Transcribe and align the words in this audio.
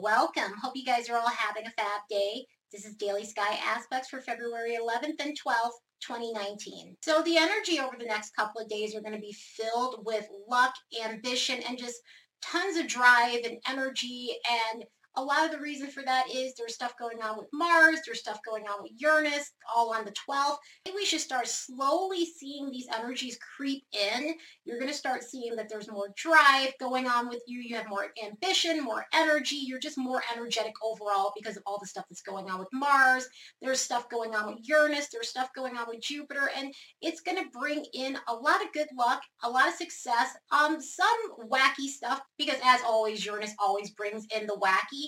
Welcome. 0.00 0.54
Hope 0.62 0.72
you 0.74 0.86
guys 0.86 1.10
are 1.10 1.18
all 1.18 1.28
having 1.28 1.66
a 1.66 1.70
fab 1.70 2.00
day. 2.08 2.46
This 2.72 2.86
is 2.86 2.94
Daily 2.94 3.26
Sky 3.26 3.58
Aspects 3.62 4.08
for 4.08 4.22
February 4.22 4.78
11th 4.80 5.20
and 5.20 5.36
12th, 5.38 5.76
2019. 6.00 6.96
So 7.02 7.20
the 7.20 7.36
energy 7.36 7.78
over 7.78 7.96
the 7.98 8.06
next 8.06 8.34
couple 8.34 8.62
of 8.62 8.70
days 8.70 8.96
are 8.96 9.02
going 9.02 9.12
to 9.12 9.20
be 9.20 9.36
filled 9.54 10.06
with 10.06 10.26
luck, 10.48 10.72
ambition, 11.04 11.60
and 11.68 11.76
just 11.76 11.96
tons 12.40 12.78
of 12.78 12.86
drive 12.86 13.40
and 13.44 13.58
energy 13.68 14.30
and 14.72 14.84
a 15.16 15.22
lot 15.22 15.44
of 15.44 15.50
the 15.50 15.58
reason 15.58 15.88
for 15.88 16.02
that 16.02 16.24
is 16.32 16.54
there's 16.54 16.74
stuff 16.74 16.94
going 16.98 17.22
on 17.22 17.36
with 17.36 17.48
Mars, 17.52 18.00
there's 18.04 18.20
stuff 18.20 18.40
going 18.46 18.64
on 18.64 18.82
with 18.82 18.92
Uranus, 18.96 19.52
all 19.74 19.94
on 19.94 20.04
the 20.04 20.14
12th. 20.28 20.56
And 20.86 20.94
we 20.94 21.04
should 21.04 21.20
start 21.20 21.46
slowly 21.48 22.24
seeing 22.24 22.70
these 22.70 22.86
energies 22.96 23.38
creep 23.56 23.84
in. 23.92 24.34
You're 24.64 24.78
going 24.78 24.90
to 24.90 24.96
start 24.96 25.22
seeing 25.22 25.54
that 25.56 25.68
there's 25.68 25.90
more 25.90 26.08
drive 26.16 26.72
going 26.80 27.06
on 27.06 27.28
with 27.28 27.42
you. 27.46 27.60
You 27.60 27.76
have 27.76 27.88
more 27.88 28.06
ambition, 28.24 28.82
more 28.82 29.06
energy. 29.12 29.56
You're 29.56 29.78
just 29.78 29.98
more 29.98 30.22
energetic 30.34 30.72
overall 30.82 31.32
because 31.36 31.56
of 31.56 31.62
all 31.66 31.78
the 31.78 31.86
stuff 31.86 32.04
that's 32.08 32.22
going 32.22 32.50
on 32.50 32.58
with 32.58 32.68
Mars. 32.72 33.26
There's 33.60 33.80
stuff 33.80 34.08
going 34.08 34.34
on 34.34 34.46
with 34.46 34.66
Uranus. 34.66 35.08
There's 35.12 35.28
stuff 35.28 35.50
going 35.54 35.76
on 35.76 35.86
with 35.88 36.00
Jupiter. 36.00 36.50
And 36.56 36.72
it's 37.00 37.20
going 37.20 37.38
to 37.38 37.50
bring 37.58 37.84
in 37.92 38.18
a 38.28 38.34
lot 38.34 38.62
of 38.62 38.72
good 38.72 38.88
luck, 38.98 39.22
a 39.42 39.50
lot 39.50 39.68
of 39.68 39.74
success, 39.74 40.30
um, 40.50 40.80
some 40.80 41.48
wacky 41.50 41.86
stuff 41.86 42.22
because 42.38 42.58
as 42.64 42.80
always, 42.86 43.24
Uranus 43.24 43.54
always 43.58 43.90
brings 43.90 44.26
in 44.34 44.46
the 44.46 44.56
wacky. 44.56 45.01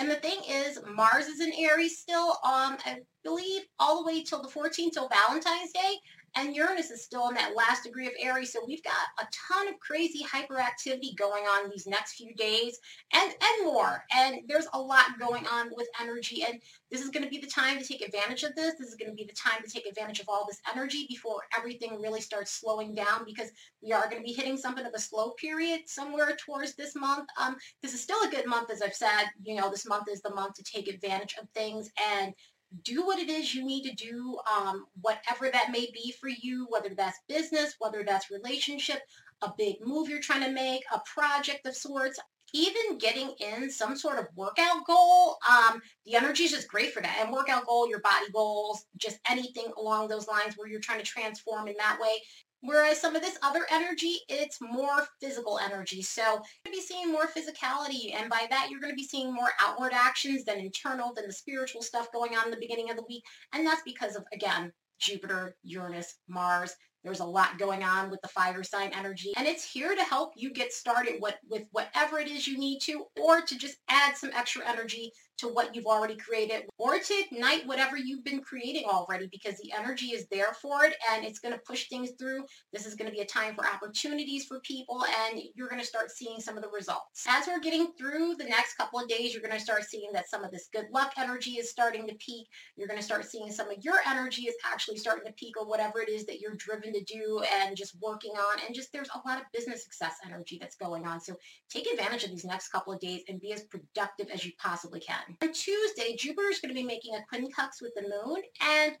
And 0.00 0.10
the 0.10 0.16
thing 0.16 0.40
is, 0.48 0.78
Mars 0.86 1.26
is 1.26 1.40
in 1.40 1.52
Aries 1.58 1.98
still, 1.98 2.30
um, 2.44 2.76
I 2.84 2.98
believe 3.24 3.62
all 3.78 4.02
the 4.02 4.06
way 4.06 4.22
till 4.22 4.42
the 4.42 4.48
14th, 4.48 4.92
till 4.92 5.08
Valentine's 5.08 5.72
Day. 5.72 5.98
And 6.36 6.54
Uranus 6.54 6.90
is 6.90 7.04
still 7.04 7.28
in 7.28 7.34
that 7.34 7.54
last 7.54 7.84
degree 7.84 8.06
of 8.06 8.12
Aries. 8.20 8.52
So 8.52 8.60
we've 8.66 8.82
got 8.82 8.92
a 9.20 9.26
ton 9.48 9.68
of 9.68 9.78
crazy 9.78 10.24
hyperactivity 10.24 11.16
going 11.16 11.44
on 11.44 11.70
these 11.70 11.86
next 11.86 12.14
few 12.14 12.34
days 12.34 12.78
and, 13.12 13.30
and 13.30 13.66
more. 13.66 14.02
And 14.12 14.40
there's 14.48 14.66
a 14.72 14.80
lot 14.80 15.18
going 15.18 15.46
on 15.46 15.70
with 15.76 15.86
energy. 16.00 16.44
And 16.46 16.60
this 16.90 17.02
is 17.02 17.10
going 17.10 17.22
to 17.22 17.30
be 17.30 17.38
the 17.38 17.46
time 17.46 17.78
to 17.78 17.84
take 17.84 18.02
advantage 18.02 18.42
of 18.42 18.56
this. 18.56 18.74
This 18.78 18.88
is 18.88 18.96
going 18.96 19.10
to 19.10 19.16
be 19.16 19.24
the 19.24 19.32
time 19.32 19.62
to 19.62 19.70
take 19.70 19.86
advantage 19.86 20.18
of 20.18 20.28
all 20.28 20.44
this 20.48 20.60
energy 20.74 21.06
before 21.08 21.42
everything 21.56 22.00
really 22.00 22.20
starts 22.20 22.50
slowing 22.50 22.94
down 22.94 23.24
because 23.24 23.50
we 23.80 23.92
are 23.92 24.08
going 24.08 24.20
to 24.20 24.26
be 24.26 24.32
hitting 24.32 24.56
something 24.56 24.84
of 24.84 24.92
a 24.94 25.00
slow 25.00 25.30
period 25.40 25.82
somewhere 25.86 26.36
towards 26.44 26.74
this 26.74 26.96
month. 26.96 27.28
Um, 27.40 27.56
this 27.80 27.94
is 27.94 28.00
still 28.00 28.22
a 28.24 28.30
good 28.30 28.46
month, 28.46 28.70
as 28.70 28.82
I've 28.82 28.94
said. 28.94 29.26
You 29.44 29.54
know, 29.54 29.70
this 29.70 29.86
month 29.86 30.08
is 30.10 30.20
the 30.20 30.34
month 30.34 30.54
to 30.54 30.64
take 30.64 30.88
advantage 30.88 31.36
of 31.40 31.48
things 31.50 31.90
and 32.12 32.34
do 32.82 33.04
what 33.04 33.18
it 33.18 33.28
is 33.28 33.54
you 33.54 33.64
need 33.64 33.82
to 33.84 33.94
do, 33.94 34.38
um, 34.52 34.86
whatever 35.00 35.50
that 35.50 35.70
may 35.70 35.88
be 35.92 36.12
for 36.20 36.28
you, 36.28 36.66
whether 36.70 36.94
that's 36.94 37.20
business, 37.28 37.74
whether 37.78 38.04
that's 38.04 38.30
relationship, 38.30 39.00
a 39.42 39.52
big 39.56 39.76
move 39.84 40.08
you're 40.08 40.20
trying 40.20 40.42
to 40.42 40.50
make, 40.50 40.82
a 40.92 41.00
project 41.14 41.66
of 41.66 41.76
sorts, 41.76 42.18
even 42.54 42.98
getting 42.98 43.34
in 43.40 43.68
some 43.68 43.96
sort 43.96 44.18
of 44.18 44.28
workout 44.36 44.86
goal, 44.86 45.38
um, 45.50 45.82
the 46.06 46.14
energy 46.14 46.44
is 46.44 46.52
just 46.52 46.68
great 46.68 46.92
for 46.92 47.02
that. 47.02 47.18
And 47.20 47.32
workout 47.32 47.66
goal, 47.66 47.88
your 47.88 48.00
body 48.00 48.30
goals, 48.32 48.86
just 48.96 49.18
anything 49.28 49.66
along 49.76 50.06
those 50.06 50.28
lines 50.28 50.54
where 50.56 50.68
you're 50.68 50.80
trying 50.80 51.00
to 51.00 51.04
transform 51.04 51.66
in 51.66 51.74
that 51.78 51.98
way 52.00 52.22
Whereas 52.64 52.98
some 52.98 53.14
of 53.14 53.20
this 53.20 53.38
other 53.42 53.66
energy, 53.70 54.16
it's 54.28 54.58
more 54.60 55.06
physical 55.20 55.58
energy. 55.58 56.00
So 56.00 56.22
you're 56.22 56.32
going 56.32 56.44
to 56.64 56.70
be 56.70 56.80
seeing 56.80 57.12
more 57.12 57.26
physicality. 57.26 58.14
And 58.14 58.30
by 58.30 58.46
that, 58.48 58.68
you're 58.70 58.80
going 58.80 58.92
to 58.92 58.96
be 58.96 59.06
seeing 59.06 59.34
more 59.34 59.50
outward 59.60 59.92
actions 59.92 60.44
than 60.44 60.58
internal, 60.58 61.12
than 61.12 61.26
the 61.26 61.32
spiritual 61.32 61.82
stuff 61.82 62.10
going 62.10 62.36
on 62.36 62.46
in 62.46 62.50
the 62.50 62.56
beginning 62.56 62.90
of 62.90 62.96
the 62.96 63.04
week. 63.06 63.22
And 63.52 63.66
that's 63.66 63.82
because 63.84 64.16
of, 64.16 64.24
again, 64.32 64.72
Jupiter, 64.98 65.56
Uranus, 65.62 66.16
Mars. 66.26 66.74
There's 67.04 67.20
a 67.20 67.24
lot 67.24 67.58
going 67.58 67.84
on 67.84 68.10
with 68.10 68.22
the 68.22 68.28
fire 68.28 68.62
sign 68.62 68.90
energy. 68.94 69.32
And 69.36 69.46
it's 69.46 69.70
here 69.70 69.94
to 69.94 70.02
help 70.02 70.32
you 70.36 70.50
get 70.50 70.72
started 70.72 71.20
with, 71.20 71.36
with 71.48 71.64
whatever 71.70 72.18
it 72.18 72.28
is 72.28 72.48
you 72.48 72.58
need 72.58 72.80
to, 72.80 73.04
or 73.20 73.42
to 73.42 73.58
just 73.58 73.76
add 73.88 74.16
some 74.16 74.30
extra 74.34 74.66
energy 74.66 75.12
to 75.36 75.48
what 75.48 75.74
you've 75.74 75.86
already 75.86 76.16
created 76.16 76.64
or 76.78 76.98
to 76.98 77.14
ignite 77.14 77.66
whatever 77.66 77.96
you've 77.96 78.24
been 78.24 78.40
creating 78.40 78.84
already 78.86 79.26
because 79.26 79.58
the 79.58 79.72
energy 79.72 80.06
is 80.06 80.26
there 80.28 80.54
for 80.54 80.84
it 80.84 80.94
and 81.12 81.24
it's 81.24 81.40
going 81.40 81.52
to 81.52 81.60
push 81.66 81.88
things 81.88 82.12
through. 82.18 82.44
This 82.72 82.86
is 82.86 82.94
going 82.94 83.10
to 83.10 83.14
be 83.14 83.22
a 83.22 83.26
time 83.26 83.54
for 83.54 83.66
opportunities 83.66 84.44
for 84.44 84.60
people 84.60 85.04
and 85.04 85.40
you're 85.54 85.68
going 85.68 85.80
to 85.80 85.86
start 85.86 86.10
seeing 86.10 86.40
some 86.40 86.56
of 86.56 86.62
the 86.62 86.70
results. 86.70 87.26
As 87.28 87.46
we're 87.46 87.60
getting 87.60 87.92
through 87.98 88.36
the 88.36 88.44
next 88.44 88.74
couple 88.76 89.00
of 89.00 89.08
days, 89.08 89.32
you're 89.32 89.42
going 89.42 89.56
to 89.56 89.60
start 89.60 89.84
seeing 89.84 90.12
that 90.12 90.30
some 90.30 90.44
of 90.44 90.50
this 90.50 90.68
good 90.72 90.86
luck 90.92 91.12
energy 91.18 91.52
is 91.52 91.70
starting 91.70 92.06
to 92.06 92.14
peak. 92.14 92.46
You're 92.76 92.88
going 92.88 93.00
to 93.00 93.04
start 93.04 93.24
seeing 93.24 93.50
some 93.50 93.68
of 93.68 93.82
your 93.82 93.98
energy 94.08 94.42
is 94.42 94.54
actually 94.64 94.98
starting 94.98 95.26
to 95.26 95.32
peak 95.32 95.56
or 95.58 95.66
whatever 95.66 96.00
it 96.00 96.08
is 96.08 96.24
that 96.26 96.40
you're 96.40 96.54
driven 96.54 96.93
to 96.94 97.04
do 97.04 97.42
and 97.60 97.76
just 97.76 97.96
working 98.00 98.32
on 98.32 98.58
and 98.64 98.74
just 98.74 98.92
there's 98.92 99.08
a 99.14 99.28
lot 99.28 99.38
of 99.38 99.44
business 99.52 99.84
success 99.84 100.14
energy 100.24 100.58
that's 100.60 100.76
going 100.76 101.06
on. 101.06 101.20
So 101.20 101.34
take 101.68 101.86
advantage 101.86 102.24
of 102.24 102.30
these 102.30 102.44
next 102.44 102.68
couple 102.68 102.92
of 102.92 103.00
days 103.00 103.22
and 103.28 103.40
be 103.40 103.52
as 103.52 103.64
productive 103.64 104.28
as 104.30 104.44
you 104.44 104.52
possibly 104.58 105.00
can. 105.00 105.36
On 105.42 105.52
Tuesday, 105.52 106.16
Jupiter 106.16 106.48
is 106.48 106.60
going 106.60 106.74
to 106.74 106.80
be 106.80 106.86
making 106.86 107.14
a 107.14 107.34
quincunx 107.34 107.82
with 107.82 107.92
the 107.94 108.02
moon. 108.02 108.42
And 108.60 108.96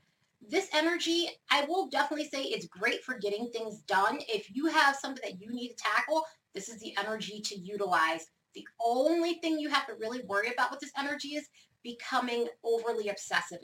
this 0.46 0.68
energy, 0.74 1.28
I 1.50 1.64
will 1.64 1.88
definitely 1.88 2.28
say 2.28 2.42
it's 2.42 2.66
great 2.66 3.02
for 3.02 3.18
getting 3.18 3.50
things 3.50 3.80
done. 3.86 4.18
If 4.28 4.54
you 4.54 4.66
have 4.66 4.96
something 4.96 5.22
that 5.24 5.40
you 5.40 5.54
need 5.54 5.70
to 5.70 5.76
tackle, 5.76 6.24
this 6.54 6.68
is 6.68 6.78
the 6.80 6.94
energy 6.98 7.40
to 7.40 7.56
utilize. 7.56 8.26
The 8.54 8.66
only 8.84 9.34
thing 9.34 9.58
you 9.58 9.70
have 9.70 9.86
to 9.86 9.94
really 9.94 10.22
worry 10.26 10.52
about 10.52 10.70
with 10.70 10.80
this 10.80 10.92
energy 10.98 11.30
is 11.30 11.48
becoming 11.82 12.46
overly 12.62 13.08
obsessive. 13.08 13.58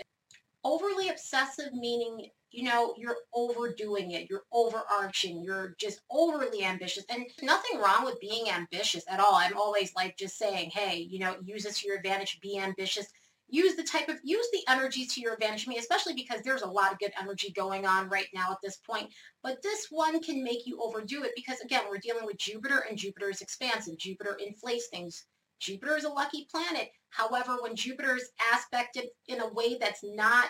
Overly 0.63 1.09
obsessive 1.09 1.73
meaning, 1.73 2.29
you 2.51 2.65
know, 2.65 2.95
you're 2.99 3.17
overdoing 3.33 4.11
it, 4.11 4.29
you're 4.29 4.45
overarching, 4.53 5.43
you're 5.43 5.75
just 5.79 6.01
overly 6.11 6.65
ambitious. 6.65 7.05
And 7.09 7.25
nothing 7.43 7.81
wrong 7.81 8.05
with 8.05 8.21
being 8.21 8.51
ambitious 8.51 9.05
at 9.09 9.21
all. 9.21 9.35
I'm 9.35 9.57
always 9.57 9.95
like 9.95 10.17
just 10.17 10.37
saying, 10.37 10.71
hey, 10.71 11.07
you 11.09 11.19
know, 11.19 11.37
use 11.43 11.63
this 11.63 11.81
to 11.81 11.89
your 11.89 11.97
advantage, 11.97 12.41
be 12.43 12.59
ambitious. 12.59 13.07
Use 13.53 13.75
the 13.75 13.83
type 13.83 14.09
of, 14.09 14.17
use 14.23 14.47
the 14.53 14.63
energy 14.69 15.05
to 15.07 15.21
your 15.21 15.35
advantage, 15.35 15.67
I 15.67 15.71
me, 15.71 15.79
especially 15.79 16.15
because 16.15 16.41
there's 16.43 16.63
a 16.63 16.71
lot 16.71 16.93
of 16.93 17.01
good 17.01 17.13
energy 17.21 17.53
going 17.57 17.85
on 17.85 18.09
right 18.09 18.29
now 18.33 18.53
at 18.53 18.59
this 18.63 18.77
point. 18.77 19.09
But 19.43 19.61
this 19.63 19.89
one 19.91 20.23
can 20.23 20.45
make 20.45 20.67
you 20.67 20.81
overdo 20.81 21.25
it 21.25 21.33
because, 21.35 21.59
again, 21.61 21.83
we're 21.89 21.99
dealing 21.99 22.27
with 22.27 22.39
Jupiter 22.39 22.85
and 22.89 22.97
Jupiter 22.97 23.29
is 23.29 23.41
expansive. 23.41 23.99
Jupiter 23.99 24.39
inflates 24.41 24.87
things. 24.87 25.25
Jupiter 25.61 25.97
is 25.97 26.05
a 26.05 26.09
lucky 26.09 26.47
planet. 26.51 26.91
However, 27.11 27.59
when 27.61 27.77
Jupiter 27.77 28.17
is 28.17 28.31
aspected 28.53 29.07
in 29.29 29.41
a 29.41 29.53
way 29.53 29.77
that's 29.79 30.01
not 30.03 30.47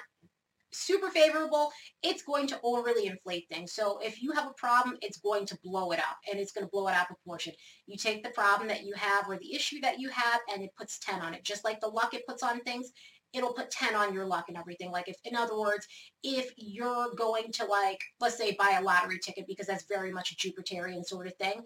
super 0.73 1.11
favorable, 1.11 1.73
it's 2.03 2.23
going 2.23 2.47
to 2.47 2.61
overly 2.63 3.07
inflate 3.07 3.47
things. 3.49 3.73
So 3.73 3.99
if 4.03 4.23
you 4.23 4.33
have 4.33 4.47
a 4.47 4.55
problem, 4.55 4.97
it's 5.03 5.19
going 5.19 5.47
to 5.47 5.59
blow 5.65 5.91
it 5.91 5.99
up 5.99 6.19
and 6.31 6.39
it's 6.39 6.53
going 6.53 6.65
to 6.65 6.71
blow 6.71 6.89
it 6.89 6.95
out 6.95 7.11
of 7.11 7.17
proportion. 7.17 7.55
You 7.87 7.97
take 7.97 8.23
the 8.23 8.31
problem 8.31 8.69
that 8.69 8.85
you 8.85 8.95
have 8.97 9.29
or 9.29 9.37
the 9.37 9.55
issue 9.55 9.81
that 9.81 9.99
you 9.99 10.11
have 10.11 10.41
and 10.53 10.63
it 10.63 10.71
puts 10.79 10.99
10 11.01 11.21
on 11.21 11.35
it. 11.35 11.45
Just 11.45 11.65
like 11.65 11.81
the 11.81 11.89
luck 11.89 12.15
it 12.15 12.27
puts 12.27 12.43
on 12.43 12.61
things, 12.61 12.93
it'll 13.33 13.53
put 13.53 13.71
10 13.71 13.95
on 13.95 14.15
your 14.15 14.27
luck 14.27 14.47
and 14.49 14.57
everything. 14.57 14.91
Like 14.91 15.09
if, 15.09 15.17
in 15.25 15.37
other 15.37 15.59
words, 15.59 15.87
if 16.23 16.53
you're 16.57 17.15
going 17.17 17.53
to 17.53 17.65
like, 17.65 18.01
let's 18.21 18.37
say 18.37 18.57
buy 18.59 18.77
a 18.79 18.83
lottery 18.83 19.19
ticket 19.19 19.47
because 19.47 19.67
that's 19.67 19.85
very 19.89 20.13
much 20.13 20.33
a 20.33 20.37
Jupiterian 20.37 21.05
sort 21.05 21.27
of 21.27 21.35
thing, 21.37 21.63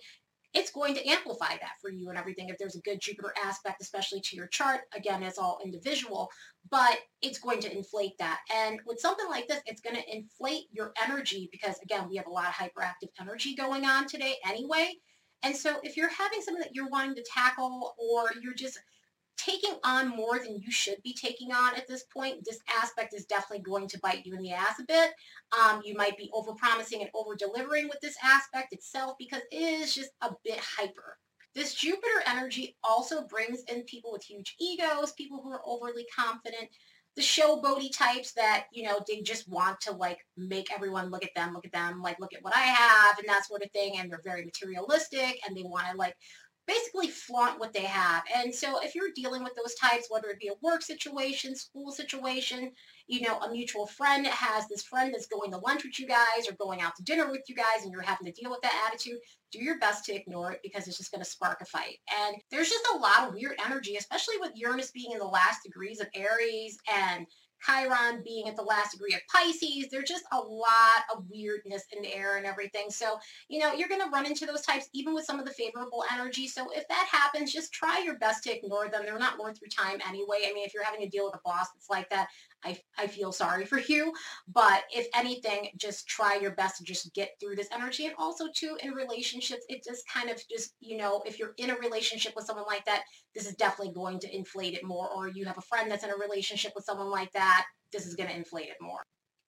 it's 0.54 0.70
going 0.70 0.94
to 0.94 1.06
amplify 1.09 1.50
that 1.60 1.75
for 1.81 1.91
you 1.91 2.09
and 2.09 2.19
everything. 2.19 2.48
If 2.48 2.59
there's 2.59 2.76
a 2.76 2.81
good 2.81 3.00
Jupiter 3.00 3.34
aspect, 3.44 3.82
especially 3.82 4.20
to 4.20 4.37
your 4.37 4.47
chart, 4.47 4.82
again, 4.94 5.22
it's 5.22 5.38
all 5.38 5.59
individual, 5.65 6.31
but 6.70 6.98
it's 7.22 7.41
going 7.41 7.60
to 7.60 7.76
inflate 7.76 8.16
that. 8.19 8.41
And 8.54 8.81
with 8.87 9.00
something 9.00 9.28
like 9.28 9.48
this, 9.48 9.60
it's 9.66 9.81
going 9.81 9.97
to 9.97 10.16
inflate 10.16 10.65
your 10.70 10.92
energy 11.04 11.48
because, 11.50 11.76
again, 11.82 12.09
we 12.09 12.16
have 12.16 12.26
a 12.26 12.31
lot 12.31 12.48
of 12.48 12.54
hyperactive 12.54 13.10
energy 13.20 13.54
going 13.54 13.84
on 13.84 14.06
today 14.06 14.37
anyway. 14.47 14.92
And 15.42 15.56
so 15.56 15.76
if 15.82 15.97
you're 15.97 16.09
having 16.09 16.41
something 16.41 16.62
that 16.62 16.75
you're 16.75 16.88
wanting 16.88 17.16
to 17.16 17.25
tackle 17.34 17.94
or 17.98 18.31
you're 18.41 18.54
just 18.54 18.78
taking 19.44 19.75
on 19.84 20.09
more 20.09 20.38
than 20.38 20.59
you 20.60 20.71
should 20.71 21.03
be 21.03 21.12
taking 21.12 21.53
on 21.53 21.75
at 21.75 21.87
this 21.87 22.05
point, 22.05 22.44
this 22.44 22.60
aspect 22.81 23.15
is 23.15 23.27
definitely 23.27 23.62
going 23.62 23.88
to 23.88 23.99
bite 24.00 24.25
you 24.25 24.34
in 24.34 24.43
the 24.43 24.53
ass 24.53 24.78
a 24.81 24.84
bit. 24.84 25.10
Um, 25.59 25.82
you 25.84 25.94
might 25.94 26.16
be 26.16 26.31
over-promising 26.32 27.00
and 27.00 27.10
over-delivering 27.15 27.88
with 27.88 28.00
this 28.00 28.16
aspect 28.22 28.72
itself 28.72 29.16
because 29.19 29.43
it 29.50 29.56
is 29.56 29.94
just 29.94 30.10
a 30.22 30.31
bit 30.44 30.59
hyper. 30.59 31.19
This 31.54 31.75
Jupiter 31.75 32.22
energy 32.27 32.77
also 32.83 33.27
brings 33.27 33.62
in 33.65 33.83
people 33.83 34.12
with 34.12 34.25
huge 34.25 34.56
egos, 34.60 35.13
people 35.13 35.41
who 35.42 35.53
are 35.53 35.63
overly 35.65 36.07
confident, 36.16 36.69
the 37.16 37.22
showboaty 37.22 37.97
types 37.97 38.33
that, 38.33 38.65
you 38.72 38.83
know, 38.83 38.98
they 39.07 39.21
just 39.21 39.48
want 39.48 39.80
to 39.83 39.92
like 39.92 40.19
make 40.36 40.72
everyone 40.72 41.10
look 41.10 41.24
at 41.24 41.34
them, 41.36 41.54
look 41.54 41.65
at 41.65 41.72
them, 41.72 42.03
like 42.03 42.19
look 42.19 42.34
at 42.34 42.42
what 42.42 42.57
I 42.57 42.63
have 42.63 43.19
and 43.21 43.28
that 43.28 43.47
sort 43.47 43.63
of 43.63 43.71
thing. 43.71 43.98
And 43.98 44.10
they're 44.10 44.21
very 44.24 44.45
materialistic 44.45 45.39
and 45.47 45.57
they 45.57 45.63
want 45.63 45.86
to 45.91 45.97
like 45.97 46.16
basically 46.66 47.09
flaunt 47.09 47.59
what 47.61 47.72
they 47.72 47.83
have. 47.83 48.22
And 48.34 48.55
so 48.55 48.81
if 48.83 48.95
you're 48.95 49.11
dealing 49.15 49.43
with 49.43 49.55
those 49.55 49.75
types, 49.75 50.07
whether 50.09 50.28
it 50.28 50.39
be 50.39 50.49
a 50.49 50.55
work 50.63 50.83
situation, 50.83 51.55
school 51.55 51.93
situation, 51.93 52.72
you 53.07 53.21
know, 53.21 53.39
a 53.41 53.51
mutual 53.51 53.87
friend 53.87 54.27
has 54.27 54.66
this 54.69 54.83
friend 54.83 55.13
that's 55.13 55.27
going 55.27 55.51
to 55.51 55.59
lunch 55.59 55.84
with 55.84 55.99
you 55.99 56.07
guys 56.07 56.49
or 56.49 56.53
going 56.55 56.81
out 56.81 56.97
to 56.97 57.03
dinner 57.03 57.31
with 57.31 57.43
you 57.49 57.55
guys 57.55 57.83
and 57.83 57.93
you're 57.93 58.01
having 58.01 58.27
to 58.27 58.33
deal 58.33 58.51
with 58.51 58.63
that 58.63 58.89
attitude, 58.89 59.19
do 59.53 59.63
your 59.63 59.78
best 59.78 60.05
to 60.07 60.15
ignore 60.15 60.53
it 60.53 60.61
because 60.63 60.89
it's 60.89 60.97
just 60.97 61.13
going 61.13 61.22
to 61.22 61.31
spark 61.31 61.61
a 61.61 61.66
fight. 61.66 61.99
And 62.27 62.37
there's 62.51 62.71
just 62.71 62.87
a 62.95 62.99
lot 62.99 63.28
of 63.28 63.34
weird 63.34 63.57
energy, 63.65 63.97
especially 63.97 64.37
with 64.41 64.53
Uranus 64.55 64.91
being 64.91 65.13
in 65.13 65.19
the 65.19 65.25
last 65.25 65.63
degrees 65.65 66.01
of 66.01 66.09
Aries 66.15 66.78
and 66.93 67.27
Chiron 67.65 68.22
being 68.25 68.49
at 68.49 68.57
the 68.57 68.63
last 68.63 68.93
degree 68.93 69.15
of 69.15 69.21
Pisces. 69.33 69.89
There's 69.91 70.09
just 70.09 70.25
a 70.33 70.39
lot 70.39 71.05
of 71.15 71.25
weirdness 71.31 71.84
in 71.95 72.03
the 72.03 72.15
air 72.15 72.37
and 72.37 72.47
everything. 72.47 72.91
So, 72.91 73.19
you 73.49 73.61
know, 73.61 73.72
you're 73.72 73.89
going 73.89 74.03
to 74.03 74.11
run 74.11 74.27
into 74.27 74.47
those 74.47 74.63
types 74.63 74.89
even 74.93 75.15
with 75.15 75.25
some 75.25 75.39
of 75.39 75.47
the 75.47 75.53
favorable 75.53 76.05
energy. 76.13 76.49
So 76.49 76.69
if 76.72 76.87
that 76.89 77.09
happens, 77.11 77.53
just 77.53 77.72
try 77.72 78.01
your 78.05 78.19
best 78.19 78.45
to 78.45 78.57
ignore 78.57 78.89
them. 78.89 79.03
They're 79.05 79.19
not 79.19 79.39
worth 79.39 79.61
your 79.61 79.71
time 79.71 80.01
anyway. 80.07 80.47
I 80.49 80.53
mean, 80.53 80.65
if 80.65 80.75
you're 80.75 80.84
having 80.84 81.01
to 81.01 81.09
deal 81.09 81.25
with 81.25 81.34
a 81.34 81.41
boss 81.45 81.69
that's 81.75 81.91
like 81.91 82.09
that, 82.11 82.28
I, 82.65 82.78
I 82.99 83.07
feel 83.07 83.33
sorry 83.33 83.65
for 83.65 83.78
you. 83.81 84.13
But 84.49 84.84
if 84.91 85.07
anything, 85.15 85.69
just 85.77 86.07
try 86.09 86.37
your 86.37 86.53
best 86.53 86.78
to 86.78 86.84
just 86.84 87.13
get 87.15 87.31
through 87.41 87.57
this 87.57 87.69
energy. 87.72 88.07
And 88.07 88.15
also 88.19 88.47
too, 88.55 88.77
in 88.83 88.93
relationships, 88.93 89.65
it 89.69 89.84
just 89.84 90.05
kind 90.09 90.31
of 90.31 90.41
just, 90.51 90.75
you 90.81 90.97
know, 90.97 91.22
if 91.27 91.39
you're 91.39 91.55
in 91.59 91.71
a 91.71 91.77
relationship 91.77 92.34
with 92.37 92.47
someone 92.47 92.66
like 92.66 92.84
that, 92.87 93.03
this 93.34 93.47
is 93.47 93.55
definitely 93.55 93.95
going 93.95 94.19
to 94.21 94.34
inflate 94.34 94.75
it 94.75 94.84
more. 94.84 95.09
Or 95.15 95.28
you 95.28 95.45
have 95.47 95.59
a 95.59 95.63
friend 95.63 95.91
that's 95.91 96.05
in 96.05 96.11
a 96.11 96.16
relationship 96.16 96.72
with 96.75 96.84
someone 96.84 97.11
like 97.11 97.33
that, 97.33 97.66
this 97.93 98.07
is 98.07 98.15
going 98.15 98.28
to 98.28 98.37
inflate 98.37 98.69
it 98.69 98.77
more. 98.81 99.03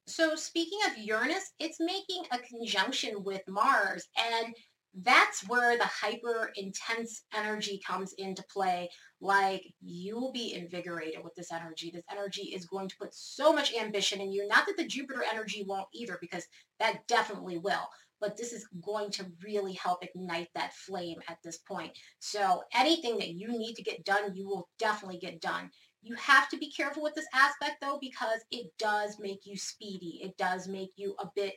So 0.09 0.37
speaking 0.37 0.79
of 0.87 0.99
Uranus, 0.99 1.53
it's 1.59 1.81
making 1.81 2.25
a 2.31 2.39
conjunction 2.39 3.25
with 3.25 3.43
Mars 3.49 4.07
and 4.17 4.55
that's 5.03 5.47
where 5.47 5.77
the 5.77 5.85
hyper 5.85 6.51
intense 6.57 7.25
energy 7.35 7.81
comes 7.87 8.15
into 8.17 8.43
play. 8.53 8.89
Like 9.21 9.63
you 9.83 10.19
will 10.19 10.33
be 10.33 10.55
invigorated 10.55 11.23
with 11.23 11.35
this 11.35 11.53
energy. 11.53 11.91
This 11.93 12.05
energy 12.11 12.53
is 12.55 12.67
going 12.67 12.89
to 12.89 12.97
put 12.97 13.15
so 13.15 13.53
much 13.53 13.75
ambition 13.75 14.21
in 14.21 14.33
you. 14.33 14.47
Not 14.49 14.67
that 14.67 14.77
the 14.77 14.87
Jupiter 14.87 15.23
energy 15.31 15.65
won't 15.67 15.89
either, 15.93 16.19
because 16.21 16.47
that 16.81 17.07
definitely 17.09 17.59
will. 17.59 17.89
But 18.21 18.39
this 18.39 18.55
is 18.55 18.67
going 18.83 19.11
to 19.13 19.27
really 19.45 19.75
help 19.75 20.03
ignite 20.03 20.49
that 20.55 20.73
flame 20.73 21.19
at 21.29 21.39
this 21.45 21.59
point. 21.59 21.93
So 22.19 22.63
anything 22.75 23.19
that 23.19 23.35
you 23.35 23.49
need 23.49 23.75
to 23.75 23.83
get 23.83 24.05
done, 24.07 24.35
you 24.35 24.47
will 24.49 24.69
definitely 24.79 25.19
get 25.19 25.43
done. 25.43 25.71
You 26.01 26.15
have 26.15 26.49
to 26.51 26.57
be 26.57 26.71
careful 26.71 27.03
with 27.03 27.15
this 27.15 27.27
aspect 27.35 27.77
though, 27.83 27.99
because 28.01 28.41
it 28.51 28.73
does 28.79 29.19
make 29.21 29.41
you 29.45 29.59
speedy. 29.59 30.21
It 30.23 30.39
does 30.39 30.69
make 30.69 30.93
you 30.97 31.15
a 31.19 31.27
bit 31.35 31.55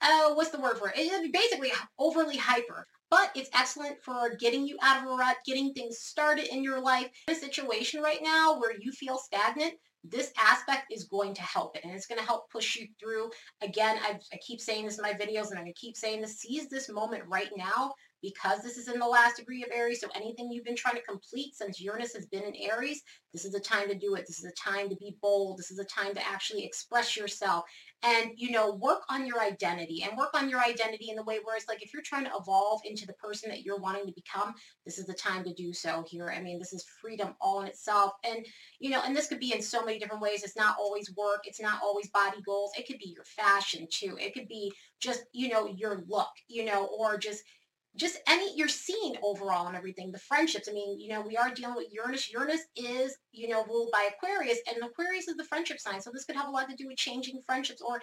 uh, 0.00 0.34
what's 0.34 0.50
the 0.50 0.60
word 0.60 0.78
for 0.78 0.88
it? 0.88 0.94
It's 0.96 1.30
basically 1.30 1.72
overly 1.98 2.36
hyper. 2.36 2.86
But 3.10 3.30
it's 3.34 3.50
excellent 3.54 3.96
for 4.04 4.36
getting 4.38 4.66
you 4.66 4.76
out 4.82 4.98
of 5.02 5.10
a 5.10 5.14
rut, 5.14 5.36
getting 5.46 5.72
things 5.72 5.98
started 5.98 6.52
in 6.52 6.62
your 6.62 6.80
life. 6.80 7.08
In 7.28 7.34
a 7.34 7.38
situation 7.38 8.02
right 8.02 8.20
now 8.22 8.58
where 8.58 8.74
you 8.78 8.92
feel 8.92 9.16
stagnant, 9.16 9.74
this 10.04 10.30
aspect 10.38 10.92
is 10.92 11.04
going 11.04 11.34
to 11.34 11.42
help 11.42 11.76
it 11.76 11.84
and 11.84 11.92
it's 11.92 12.06
going 12.06 12.20
to 12.20 12.26
help 12.26 12.50
push 12.50 12.76
you 12.76 12.86
through. 13.00 13.30
Again, 13.62 13.98
I've, 14.06 14.20
i 14.32 14.38
keep 14.46 14.60
saying 14.60 14.84
this 14.84 14.98
in 14.98 15.02
my 15.02 15.12
videos 15.12 15.48
and 15.48 15.58
I'm 15.58 15.64
going 15.64 15.72
to 15.74 15.80
keep 15.80 15.96
saying 15.96 16.20
this. 16.20 16.38
Seize 16.38 16.68
this 16.68 16.88
moment 16.90 17.24
right 17.26 17.50
now 17.56 17.92
because 18.22 18.62
this 18.62 18.76
is 18.76 18.88
in 18.88 18.98
the 18.98 19.06
last 19.06 19.36
degree 19.36 19.62
of 19.62 19.70
Aries. 19.72 20.00
So 20.00 20.08
anything 20.14 20.50
you've 20.50 20.64
been 20.64 20.76
trying 20.76 20.96
to 20.96 21.02
complete 21.02 21.54
since 21.54 21.80
Uranus 21.80 22.14
has 22.14 22.26
been 22.26 22.42
in 22.42 22.54
Aries, 22.56 23.02
this 23.32 23.44
is 23.44 23.54
a 23.54 23.60
time 23.60 23.88
to 23.88 23.94
do 23.94 24.14
it. 24.14 24.26
This 24.26 24.38
is 24.38 24.44
a 24.44 24.70
time 24.70 24.88
to 24.88 24.96
be 24.96 25.16
bold. 25.20 25.58
This 25.58 25.70
is 25.70 25.78
a 25.78 25.84
time 25.84 26.14
to 26.14 26.26
actually 26.26 26.64
express 26.64 27.16
yourself 27.16 27.64
and 28.02 28.30
you 28.36 28.50
know 28.50 28.72
work 28.74 29.02
on 29.08 29.26
your 29.26 29.40
identity 29.40 30.04
and 30.04 30.16
work 30.16 30.30
on 30.34 30.48
your 30.48 30.60
identity 30.60 31.10
in 31.10 31.16
the 31.16 31.22
way 31.22 31.38
where 31.42 31.56
it's 31.56 31.66
like 31.68 31.82
if 31.82 31.92
you're 31.92 32.02
trying 32.02 32.24
to 32.24 32.30
evolve 32.38 32.80
into 32.84 33.06
the 33.06 33.12
person 33.14 33.50
that 33.50 33.62
you're 33.62 33.78
wanting 33.78 34.06
to 34.06 34.12
become 34.12 34.54
this 34.84 34.98
is 34.98 35.06
the 35.06 35.14
time 35.14 35.42
to 35.42 35.52
do 35.54 35.72
so 35.72 36.04
here 36.08 36.30
i 36.30 36.40
mean 36.40 36.58
this 36.58 36.72
is 36.72 36.86
freedom 37.00 37.34
all 37.40 37.60
in 37.60 37.66
itself 37.66 38.12
and 38.24 38.46
you 38.78 38.90
know 38.90 39.02
and 39.04 39.16
this 39.16 39.26
could 39.26 39.40
be 39.40 39.52
in 39.52 39.60
so 39.60 39.84
many 39.84 39.98
different 39.98 40.22
ways 40.22 40.44
it's 40.44 40.56
not 40.56 40.76
always 40.78 41.12
work 41.16 41.40
it's 41.44 41.60
not 41.60 41.80
always 41.82 42.08
body 42.10 42.40
goals 42.46 42.70
it 42.78 42.86
could 42.86 42.98
be 42.98 43.12
your 43.14 43.24
fashion 43.24 43.86
too 43.90 44.16
it 44.20 44.32
could 44.32 44.46
be 44.46 44.72
just 45.00 45.24
you 45.32 45.48
know 45.48 45.66
your 45.66 46.04
look 46.06 46.30
you 46.46 46.64
know 46.64 46.88
or 46.96 47.18
just 47.18 47.42
just 47.96 48.18
any 48.26 48.56
you're 48.56 48.68
seeing 48.68 49.16
overall 49.22 49.66
and 49.66 49.76
everything 49.76 50.12
the 50.12 50.18
friendships 50.18 50.68
i 50.68 50.72
mean 50.72 50.98
you 51.00 51.08
know 51.08 51.20
we 51.20 51.36
are 51.36 51.52
dealing 51.54 51.76
with 51.76 51.92
uranus. 51.92 52.30
Uranus 52.30 52.62
is 52.76 53.16
you 53.38 53.48
know 53.48 53.64
ruled 53.64 53.90
by 53.92 54.08
aquarius 54.12 54.58
and 54.68 54.82
aquarius 54.82 55.28
is 55.28 55.36
the 55.36 55.44
friendship 55.44 55.78
sign 55.78 56.00
so 56.00 56.10
this 56.12 56.24
could 56.24 56.36
have 56.36 56.48
a 56.48 56.50
lot 56.50 56.68
to 56.68 56.76
do 56.76 56.86
with 56.86 56.96
changing 56.96 57.40
friendships 57.46 57.80
or 57.80 58.00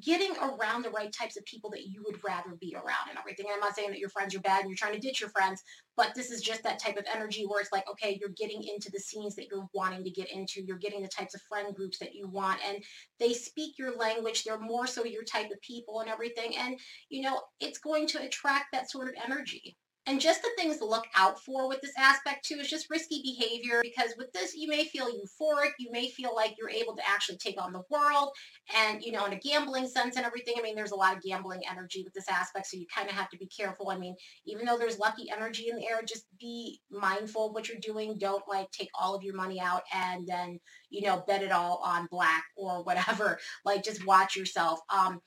getting 0.00 0.32
around 0.36 0.82
the 0.82 0.90
right 0.90 1.12
types 1.12 1.36
of 1.36 1.44
people 1.44 1.70
that 1.70 1.86
you 1.86 2.02
would 2.06 2.18
rather 2.24 2.56
be 2.60 2.74
around 2.74 3.08
and 3.08 3.18
everything. 3.18 3.46
I'm 3.52 3.60
not 3.60 3.74
saying 3.74 3.90
that 3.90 3.98
your 3.98 4.08
friends 4.10 4.34
are 4.34 4.40
bad 4.40 4.60
and 4.60 4.70
you're 4.70 4.76
trying 4.76 4.94
to 4.94 5.00
ditch 5.00 5.20
your 5.20 5.30
friends 5.30 5.62
but 5.96 6.12
this 6.14 6.30
is 6.30 6.42
just 6.42 6.62
that 6.64 6.78
type 6.78 6.96
of 6.96 7.06
energy 7.12 7.44
where 7.46 7.60
it's 7.60 7.72
like 7.72 7.88
okay 7.90 8.18
you're 8.20 8.30
getting 8.36 8.62
into 8.62 8.90
the 8.90 9.00
scenes 9.00 9.34
that 9.36 9.46
you're 9.50 9.66
wanting 9.72 10.04
to 10.04 10.10
get 10.10 10.30
into. 10.30 10.62
You're 10.62 10.78
getting 10.78 11.02
the 11.02 11.08
types 11.08 11.34
of 11.34 11.42
friend 11.42 11.74
groups 11.74 11.98
that 11.98 12.14
you 12.14 12.28
want 12.28 12.60
and 12.66 12.82
they 13.18 13.32
speak 13.32 13.78
your 13.78 13.96
language. 13.96 14.44
They're 14.44 14.58
more 14.58 14.86
so 14.86 15.04
your 15.04 15.24
type 15.24 15.50
of 15.50 15.60
people 15.60 16.00
and 16.00 16.10
everything. 16.10 16.56
And 16.56 16.78
you 17.08 17.22
know 17.22 17.40
it's 17.60 17.78
going 17.78 18.06
to 18.08 18.22
attract 18.22 18.66
that 18.72 18.90
sort 18.90 19.08
of 19.08 19.14
energy 19.24 19.76
and 20.06 20.20
just 20.20 20.42
the 20.42 20.50
things 20.56 20.78
to 20.78 20.84
look 20.84 21.06
out 21.16 21.42
for 21.42 21.68
with 21.68 21.80
this 21.80 21.92
aspect 21.96 22.44
too 22.44 22.56
is 22.56 22.68
just 22.68 22.90
risky 22.90 23.22
behavior 23.22 23.80
because 23.82 24.14
with 24.18 24.32
this 24.32 24.54
you 24.54 24.68
may 24.68 24.84
feel 24.84 25.06
euphoric, 25.06 25.70
you 25.78 25.90
may 25.90 26.08
feel 26.08 26.34
like 26.34 26.54
you're 26.58 26.70
able 26.70 26.94
to 26.96 27.08
actually 27.08 27.38
take 27.38 27.60
on 27.60 27.72
the 27.72 27.82
world 27.90 28.30
and 28.76 29.02
you 29.02 29.12
know 29.12 29.24
in 29.24 29.32
a 29.32 29.38
gambling 29.38 29.88
sense 29.88 30.16
and 30.16 30.26
everything. 30.26 30.54
I 30.58 30.62
mean 30.62 30.76
there's 30.76 30.90
a 30.92 30.96
lot 30.96 31.16
of 31.16 31.22
gambling 31.22 31.62
energy 31.70 32.02
with 32.04 32.12
this 32.12 32.28
aspect 32.28 32.66
so 32.66 32.76
you 32.76 32.86
kind 32.94 33.08
of 33.08 33.14
have 33.14 33.30
to 33.30 33.38
be 33.38 33.46
careful. 33.46 33.90
I 33.90 33.98
mean 33.98 34.14
even 34.46 34.66
though 34.66 34.78
there's 34.78 34.98
lucky 34.98 35.30
energy 35.30 35.68
in 35.70 35.76
the 35.76 35.86
air 35.86 36.02
just 36.06 36.26
be 36.38 36.80
mindful 36.90 37.48
of 37.48 37.54
what 37.54 37.68
you're 37.68 37.78
doing. 37.80 38.18
Don't 38.18 38.44
like 38.48 38.70
take 38.70 38.90
all 38.98 39.14
of 39.14 39.22
your 39.22 39.34
money 39.34 39.60
out 39.60 39.82
and 39.92 40.26
then 40.26 40.60
you 40.90 41.06
know 41.06 41.24
bet 41.26 41.42
it 41.42 41.52
all 41.52 41.80
on 41.84 42.08
black 42.10 42.44
or 42.56 42.82
whatever. 42.84 43.38
Like 43.64 43.84
just 43.84 44.06
watch 44.06 44.36
yourself. 44.36 44.80
Um 44.90 45.20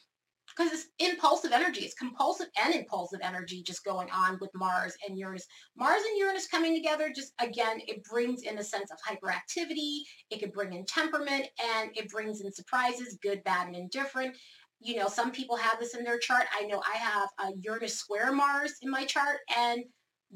because 0.58 0.72
it's 0.72 0.88
impulsive 1.00 1.52
energy. 1.52 1.82
It's 1.82 1.94
compulsive 1.94 2.48
and 2.64 2.74
impulsive 2.74 3.20
energy 3.22 3.62
just 3.62 3.84
going 3.84 4.10
on 4.12 4.38
with 4.42 4.50
Mars 4.56 4.96
and 5.08 5.18
Uranus. 5.18 5.46
Mars 5.76 6.02
and 6.08 6.18
Uranus 6.18 6.48
coming 6.48 6.74
together 6.76 7.12
just, 7.16 7.34
again, 7.40 7.80
it 7.88 8.04
brings 8.04 8.44
in 8.44 8.58
a 8.58 8.64
sense 8.64 8.92
of 8.92 8.98
hyperactivity. 9.08 10.02
It 10.32 10.40
could 10.40 10.54
bring 10.54 10.74
in 10.74 10.86
temperament 10.86 11.48
and 11.78 11.92
it 11.96 12.10
brings 12.10 12.42
in 12.42 12.52
surprises, 12.52 13.18
good, 13.22 13.44
bad, 13.44 13.68
and 13.68 13.76
indifferent. 13.76 14.36
You 14.80 14.96
know, 14.96 15.08
some 15.08 15.32
people 15.32 15.58
have 15.58 15.80
this 15.80 15.96
in 15.96 16.04
their 16.04 16.20
chart. 16.20 16.46
I 16.60 16.66
know 16.66 16.82
I 16.92 16.98
have 16.98 17.30
a 17.40 17.52
Uranus 17.62 17.98
square 17.98 18.32
Mars 18.32 18.74
in 18.82 18.90
my 18.90 19.06
chart 19.06 19.40
and 19.58 19.84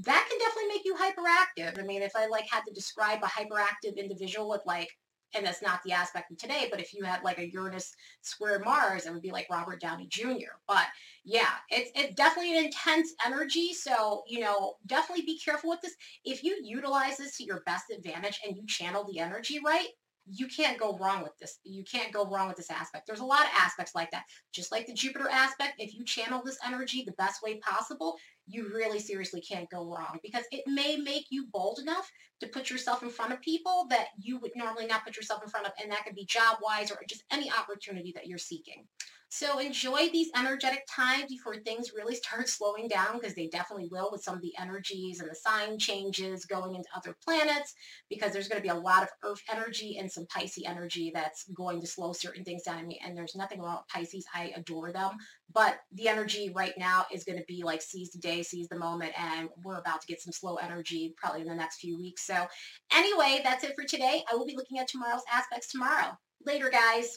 that 0.03 0.27
can 0.29 0.39
definitely 0.39 0.69
make 0.69 0.85
you 0.85 0.95
hyperactive. 0.95 1.79
I 1.79 1.85
mean, 1.85 2.01
if 2.01 2.15
I 2.15 2.27
like 2.27 2.45
had 2.49 2.61
to 2.67 2.73
describe 2.73 3.19
a 3.23 3.27
hyperactive 3.27 3.97
individual 3.97 4.49
with 4.49 4.61
like 4.65 4.87
and 5.35 5.45
that's 5.45 5.61
not 5.61 5.81
the 5.83 5.91
aspect 5.91 6.31
of 6.31 6.37
today, 6.37 6.67
but 6.69 6.79
if 6.79 6.93
you 6.93 7.03
had 7.03 7.23
like 7.23 7.39
a 7.39 7.51
Uranus 7.51 7.93
square 8.21 8.59
Mars, 8.59 9.05
it 9.05 9.13
would 9.13 9.21
be 9.21 9.31
like 9.31 9.47
Robert 9.49 9.81
Downey 9.81 10.07
Jr. 10.07 10.53
But 10.67 10.85
yeah, 11.23 11.51
it's, 11.69 11.91
it's 11.95 12.15
definitely 12.15 12.57
an 12.57 12.65
intense 12.65 13.13
energy. 13.25 13.73
So, 13.73 14.23
you 14.27 14.39
know, 14.39 14.75
definitely 14.85 15.25
be 15.25 15.39
careful 15.39 15.69
with 15.69 15.81
this. 15.81 15.95
If 16.25 16.43
you 16.43 16.59
utilize 16.63 17.17
this 17.17 17.37
to 17.37 17.43
your 17.43 17.61
best 17.65 17.85
advantage 17.95 18.39
and 18.45 18.55
you 18.55 18.65
channel 18.67 19.07
the 19.09 19.19
energy 19.19 19.59
right, 19.65 19.87
you 20.29 20.47
can't 20.47 20.79
go 20.79 20.97
wrong 20.97 21.23
with 21.23 21.37
this. 21.39 21.59
You 21.63 21.83
can't 21.83 22.13
go 22.13 22.25
wrong 22.25 22.47
with 22.47 22.57
this 22.57 22.69
aspect. 22.69 23.07
There's 23.07 23.19
a 23.19 23.25
lot 23.25 23.41
of 23.41 23.51
aspects 23.57 23.95
like 23.95 24.11
that. 24.11 24.23
Just 24.53 24.71
like 24.71 24.85
the 24.85 24.93
Jupiter 24.93 25.29
aspect, 25.29 25.75
if 25.79 25.93
you 25.95 26.05
channel 26.05 26.41
this 26.43 26.57
energy 26.65 27.03
the 27.03 27.13
best 27.13 27.41
way 27.43 27.57
possible, 27.57 28.17
you 28.47 28.69
really 28.73 28.99
seriously 28.99 29.41
can't 29.41 29.69
go 29.69 29.85
wrong 29.85 30.19
because 30.21 30.43
it 30.51 30.63
may 30.67 30.97
make 30.97 31.25
you 31.29 31.47
bold 31.51 31.79
enough 31.79 32.09
to 32.39 32.47
put 32.47 32.69
yourself 32.69 33.03
in 33.03 33.09
front 33.09 33.33
of 33.33 33.41
people 33.41 33.87
that 33.89 34.07
you 34.19 34.39
would 34.39 34.51
normally 34.55 34.85
not 34.85 35.05
put 35.05 35.15
yourself 35.15 35.43
in 35.43 35.49
front 35.49 35.65
of. 35.65 35.73
And 35.81 35.91
that 35.91 36.05
could 36.05 36.15
be 36.15 36.25
job 36.25 36.57
wise 36.61 36.91
or 36.91 36.97
just 37.07 37.23
any 37.31 37.51
opportunity 37.51 38.11
that 38.15 38.27
you're 38.27 38.37
seeking. 38.37 38.87
So 39.33 39.59
enjoy 39.59 40.09
these 40.11 40.29
energetic 40.37 40.85
times 40.93 41.27
before 41.29 41.55
things 41.55 41.93
really 41.95 42.15
start 42.15 42.49
slowing 42.49 42.89
down 42.89 43.13
because 43.13 43.33
they 43.33 43.47
definitely 43.47 43.87
will 43.89 44.09
with 44.11 44.21
some 44.21 44.35
of 44.35 44.41
the 44.41 44.53
energies 44.59 45.21
and 45.21 45.31
the 45.31 45.35
sign 45.35 45.79
changes 45.79 46.43
going 46.43 46.75
into 46.75 46.89
other 46.93 47.15
planets 47.23 47.73
because 48.09 48.33
there's 48.33 48.49
going 48.49 48.61
to 48.61 48.67
be 48.67 48.77
a 48.77 48.79
lot 48.79 49.03
of 49.03 49.09
earth 49.23 49.41
energy 49.49 49.95
and 49.97 50.11
some 50.11 50.25
Pisces 50.25 50.65
energy 50.67 51.13
that's 51.15 51.45
going 51.55 51.79
to 51.79 51.87
slow 51.87 52.11
certain 52.11 52.43
things 52.43 52.63
down. 52.63 52.79
I 52.79 52.83
mean, 52.83 52.99
and 53.05 53.15
there's 53.15 53.33
nothing 53.33 53.61
wrong 53.61 53.77
with 53.77 53.87
Pisces. 53.87 54.25
I 54.35 54.51
adore 54.57 54.91
them. 54.91 55.11
But 55.53 55.77
the 55.93 56.09
energy 56.09 56.51
right 56.53 56.73
now 56.77 57.05
is 57.09 57.23
going 57.23 57.39
to 57.39 57.45
be 57.47 57.63
like 57.63 57.81
seize 57.81 58.11
the 58.11 58.19
day, 58.19 58.43
seize 58.43 58.67
the 58.67 58.77
moment, 58.77 59.13
and 59.17 59.47
we're 59.63 59.79
about 59.79 60.01
to 60.01 60.07
get 60.07 60.21
some 60.21 60.33
slow 60.33 60.55
energy 60.55 61.13
probably 61.15 61.41
in 61.41 61.47
the 61.47 61.55
next 61.55 61.79
few 61.79 61.97
weeks. 61.97 62.27
So 62.27 62.47
anyway, 62.93 63.39
that's 63.45 63.63
it 63.63 63.75
for 63.77 63.85
today. 63.85 64.25
I 64.29 64.35
will 64.35 64.45
be 64.45 64.57
looking 64.57 64.77
at 64.79 64.89
tomorrow's 64.89 65.23
aspects 65.31 65.71
tomorrow. 65.71 66.17
Later, 66.45 66.69
guys. 66.69 67.09